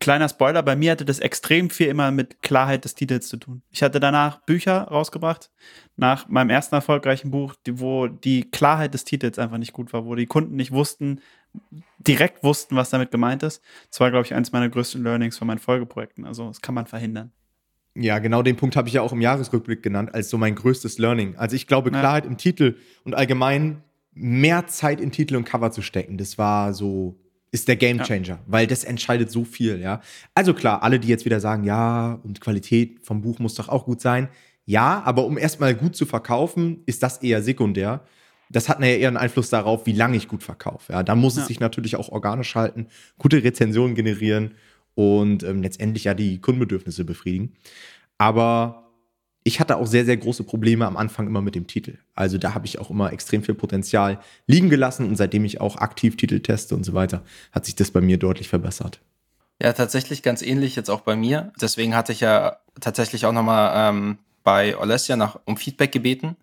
[0.00, 3.62] kleiner Spoiler, bei mir hatte das extrem viel immer mit Klarheit des Titels zu tun.
[3.70, 5.50] Ich hatte danach Bücher rausgebracht,
[5.96, 10.04] nach meinem ersten erfolgreichen Buch, die, wo die Klarheit des Titels einfach nicht gut war,
[10.04, 11.20] wo die Kunden nicht wussten,
[11.98, 13.62] direkt wussten, was damit gemeint ist.
[13.90, 16.24] Das war, glaube ich, eines meiner größten Learnings von meinen Folgeprojekten.
[16.24, 17.32] Also, das kann man verhindern.
[17.94, 20.98] Ja, genau den Punkt habe ich ja auch im Jahresrückblick genannt, als so mein größtes
[20.98, 21.36] Learning.
[21.36, 22.30] Also, ich glaube, Klarheit ja.
[22.30, 23.82] im Titel und allgemein
[24.12, 27.18] mehr Zeit in Titel und Cover zu stecken, das war so
[27.52, 28.38] ist der Gamechanger, ja.
[28.46, 30.00] weil das entscheidet so viel, ja.
[30.34, 33.84] Also klar, alle, die jetzt wieder sagen, ja, und Qualität vom Buch muss doch auch
[33.84, 34.28] gut sein.
[34.64, 38.04] Ja, aber um erstmal gut zu verkaufen, ist das eher sekundär.
[38.50, 40.92] Das hat ja eher einen Einfluss darauf, wie lange ich gut verkaufe.
[40.92, 41.42] Ja, dann muss ja.
[41.42, 44.54] es sich natürlich auch organisch halten, gute Rezensionen generieren
[44.94, 47.54] und ähm, letztendlich ja die Kundenbedürfnisse befriedigen.
[48.18, 48.85] Aber
[49.46, 51.98] ich hatte auch sehr, sehr große Probleme am Anfang immer mit dem Titel.
[52.16, 55.76] Also da habe ich auch immer extrem viel Potenzial liegen gelassen und seitdem ich auch
[55.76, 58.98] aktiv Titel teste und so weiter, hat sich das bei mir deutlich verbessert.
[59.62, 61.52] Ja, tatsächlich ganz ähnlich jetzt auch bei mir.
[61.60, 66.34] Deswegen hatte ich ja tatsächlich auch nochmal ähm, bei Alessia nach, um Feedback gebeten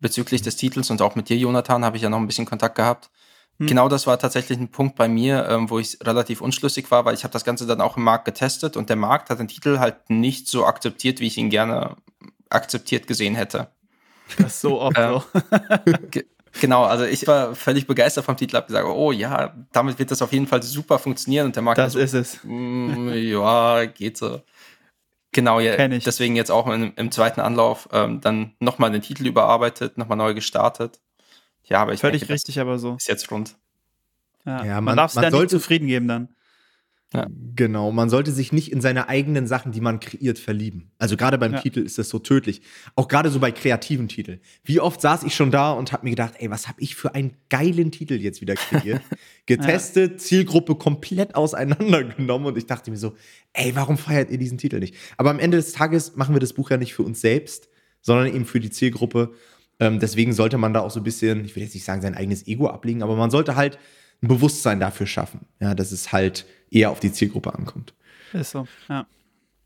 [0.00, 2.76] bezüglich des Titels und auch mit dir, Jonathan, habe ich ja noch ein bisschen Kontakt
[2.76, 3.10] gehabt.
[3.58, 3.66] Hm.
[3.66, 7.14] Genau das war tatsächlich ein Punkt bei mir, ähm, wo ich relativ unschlüssig war, weil
[7.14, 9.80] ich habe das Ganze dann auch im Markt getestet und der Markt hat den Titel
[9.80, 11.96] halt nicht so akzeptiert, wie ich ihn gerne
[12.50, 13.68] akzeptiert gesehen hätte.
[14.38, 15.20] Das ist so oft ähm,
[16.60, 20.22] Genau, also ich war völlig begeistert vom Titel, habe gesagt, oh ja, damit wird das
[20.22, 21.78] auf jeden Fall super funktionieren und der Markt.
[21.78, 22.40] Das so, ist es.
[22.44, 24.40] Mm, ja, geht so.
[25.32, 29.98] Genau, ja, deswegen jetzt auch im, im zweiten Anlauf ähm, dann nochmal den Titel überarbeitet,
[29.98, 31.00] nochmal neu gestartet.
[31.64, 32.94] Ja, aber ich Völlig denke, richtig, aber so.
[32.94, 33.56] Ist jetzt rund.
[34.46, 36.28] Ja, ja man, man darf sich dann nicht zufrieden geben dann.
[37.14, 37.28] Ja.
[37.54, 40.90] Genau, man sollte sich nicht in seine eigenen Sachen, die man kreiert, verlieben.
[40.98, 41.60] Also gerade beim ja.
[41.60, 42.60] Titel ist das so tödlich.
[42.96, 44.40] Auch gerade so bei kreativen Titeln.
[44.64, 47.14] Wie oft saß ich schon da und habe mir gedacht, ey, was habe ich für
[47.14, 49.00] einen geilen Titel jetzt wieder kreiert?
[49.46, 50.18] Getestet, ja.
[50.18, 53.14] Zielgruppe komplett auseinandergenommen und ich dachte mir so,
[53.52, 54.96] ey, warum feiert ihr diesen Titel nicht?
[55.16, 57.68] Aber am Ende des Tages machen wir das Buch ja nicht für uns selbst,
[58.00, 59.32] sondern eben für die Zielgruppe.
[59.78, 62.16] Ähm, deswegen sollte man da auch so ein bisschen, ich will jetzt nicht sagen, sein
[62.16, 63.78] eigenes Ego ablegen, aber man sollte halt
[64.22, 67.94] ein Bewusstsein dafür schaffen, ja, dass es halt eher auf die Zielgruppe ankommt.
[68.32, 69.06] Ist so, ja.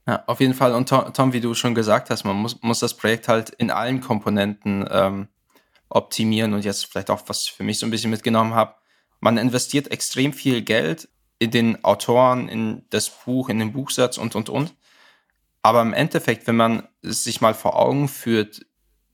[0.07, 0.75] Ja, auf jeden Fall.
[0.75, 3.71] Und Tom, Tom, wie du schon gesagt hast, man muss, muss das Projekt halt in
[3.71, 5.29] allen Komponenten ähm,
[5.91, 8.75] optimieren und jetzt vielleicht auch, was für mich so ein bisschen mitgenommen habe,
[9.21, 14.35] man investiert extrem viel Geld in den Autoren, in das Buch, in den Buchsatz und,
[14.35, 14.75] und, und.
[15.63, 18.65] Aber im Endeffekt, wenn man sich mal vor Augen führt,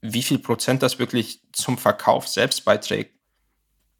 [0.00, 3.13] wie viel Prozent das wirklich zum Verkauf selbst beiträgt,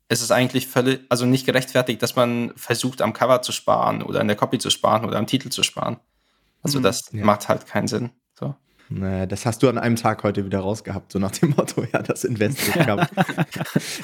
[0.08, 4.20] ist es eigentlich völlig, also nicht gerechtfertigt, dass man versucht, am Cover zu sparen oder
[4.20, 5.98] in der Copy zu sparen oder am Titel zu sparen.
[6.62, 6.82] Also mhm.
[6.82, 7.24] das ja.
[7.24, 8.10] macht halt keinen Sinn.
[8.38, 8.54] So.
[8.90, 12.02] Naja, das hast du an einem Tag heute wieder rausgehabt, so nach dem Motto, ja,
[12.02, 12.78] das Investment.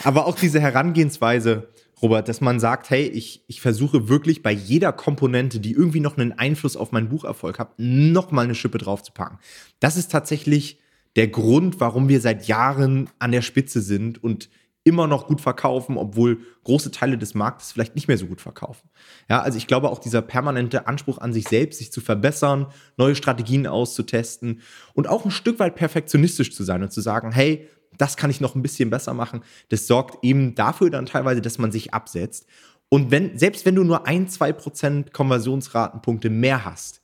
[0.04, 1.68] Aber auch diese Herangehensweise,
[2.00, 6.16] Robert, dass man sagt, hey, ich, ich versuche wirklich bei jeder Komponente, die irgendwie noch
[6.16, 9.38] einen Einfluss auf meinen Bucherfolg hat, nochmal eine Schippe draufzupacken.
[9.80, 10.80] Das ist tatsächlich
[11.16, 14.48] der Grund, warum wir seit Jahren an der Spitze sind und
[14.84, 18.88] immer noch gut verkaufen, obwohl große Teile des Marktes vielleicht nicht mehr so gut verkaufen.
[19.28, 22.66] Ja, also ich glaube auch dieser permanente Anspruch an sich selbst, sich zu verbessern,
[22.96, 24.62] neue Strategien auszutesten
[24.94, 28.40] und auch ein Stück weit perfektionistisch zu sein und zu sagen, hey, das kann ich
[28.40, 29.42] noch ein bisschen besser machen.
[29.68, 32.46] Das sorgt eben dafür dann teilweise, dass man sich absetzt.
[32.88, 37.02] Und wenn, selbst wenn du nur ein, zwei Prozent Konversionsratenpunkte mehr hast,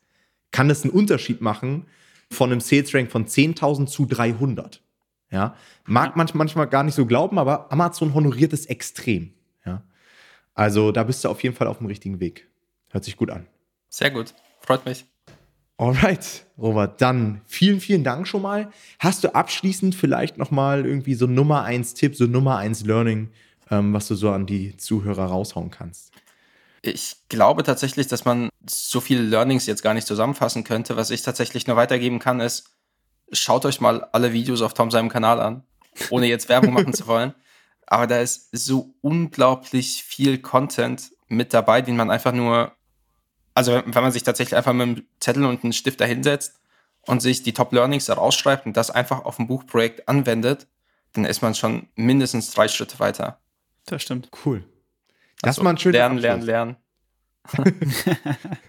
[0.51, 1.87] kann das einen Unterschied machen
[2.31, 4.83] von einem Sales Rank von 10.000 zu 300.
[5.31, 9.33] Ja, mag man manchmal gar nicht so glauben, aber Amazon honoriert es extrem.
[9.65, 9.83] Ja,
[10.55, 12.49] also da bist du auf jeden Fall auf dem richtigen Weg.
[12.91, 13.47] Hört sich gut an.
[13.89, 15.05] Sehr gut, freut mich.
[15.79, 18.71] Alright, Robert, dann vielen, vielen Dank schon mal.
[18.99, 23.31] Hast du abschließend vielleicht nochmal irgendwie so Nummer 1 Tipp, so Nummer 1 Learning,
[23.71, 26.13] ähm, was du so an die Zuhörer raushauen kannst?
[26.81, 30.97] Ich glaube tatsächlich, dass man so viele Learnings jetzt gar nicht zusammenfassen könnte.
[30.97, 32.76] Was ich tatsächlich nur weitergeben kann, ist,
[33.33, 35.63] schaut euch mal alle Videos auf Tom seinem Kanal an,
[36.11, 37.35] ohne jetzt Werbung machen zu wollen.
[37.87, 42.73] Aber da ist so unglaublich viel Content mit dabei, den man einfach nur,
[43.55, 46.59] also wenn man sich tatsächlich einfach mit einem Zettel und einem Stift dahinsetzt
[47.03, 50.67] und sich die Top Learnings herausschreibt und das einfach auf ein Buchprojekt anwendet,
[51.13, 53.39] dann ist man schon mindestens drei Schritte weiter.
[53.87, 54.31] Das stimmt.
[54.45, 54.65] Cool.
[55.43, 56.77] Das also, mal ein schönes Lernen, lernen, lernen.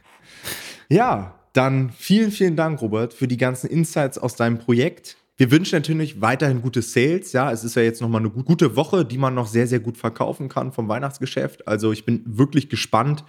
[0.90, 5.18] ja, dann vielen, vielen Dank, Robert, für die ganzen Insights aus deinem Projekt.
[5.38, 7.34] Wir wünschen natürlich weiterhin gute Sales.
[7.34, 9.98] Ja, es ist ja jetzt nochmal eine gute Woche, die man noch sehr, sehr gut
[9.98, 11.68] verkaufen kann vom Weihnachtsgeschäft.
[11.68, 13.24] Also ich bin wirklich gespannt,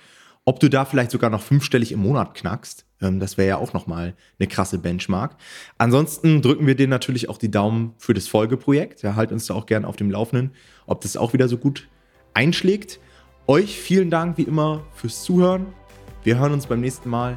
[0.45, 2.87] ob du da vielleicht sogar noch fünfstellig im Monat knackst.
[3.01, 5.37] Ähm, das wäre ja auch nochmal eine krasse Benchmark.
[5.77, 9.03] Ansonsten drücken wir dir natürlich auch die Daumen für das Folgeprojekt.
[9.03, 10.53] Ja, halt uns da auch gerne auf dem Laufenden,
[10.87, 11.89] ob das auch wieder so gut
[12.33, 13.01] einschlägt.
[13.47, 15.67] Euch vielen Dank wie immer fürs Zuhören.
[16.25, 17.37] Wir hören uns beim nächsten Mal.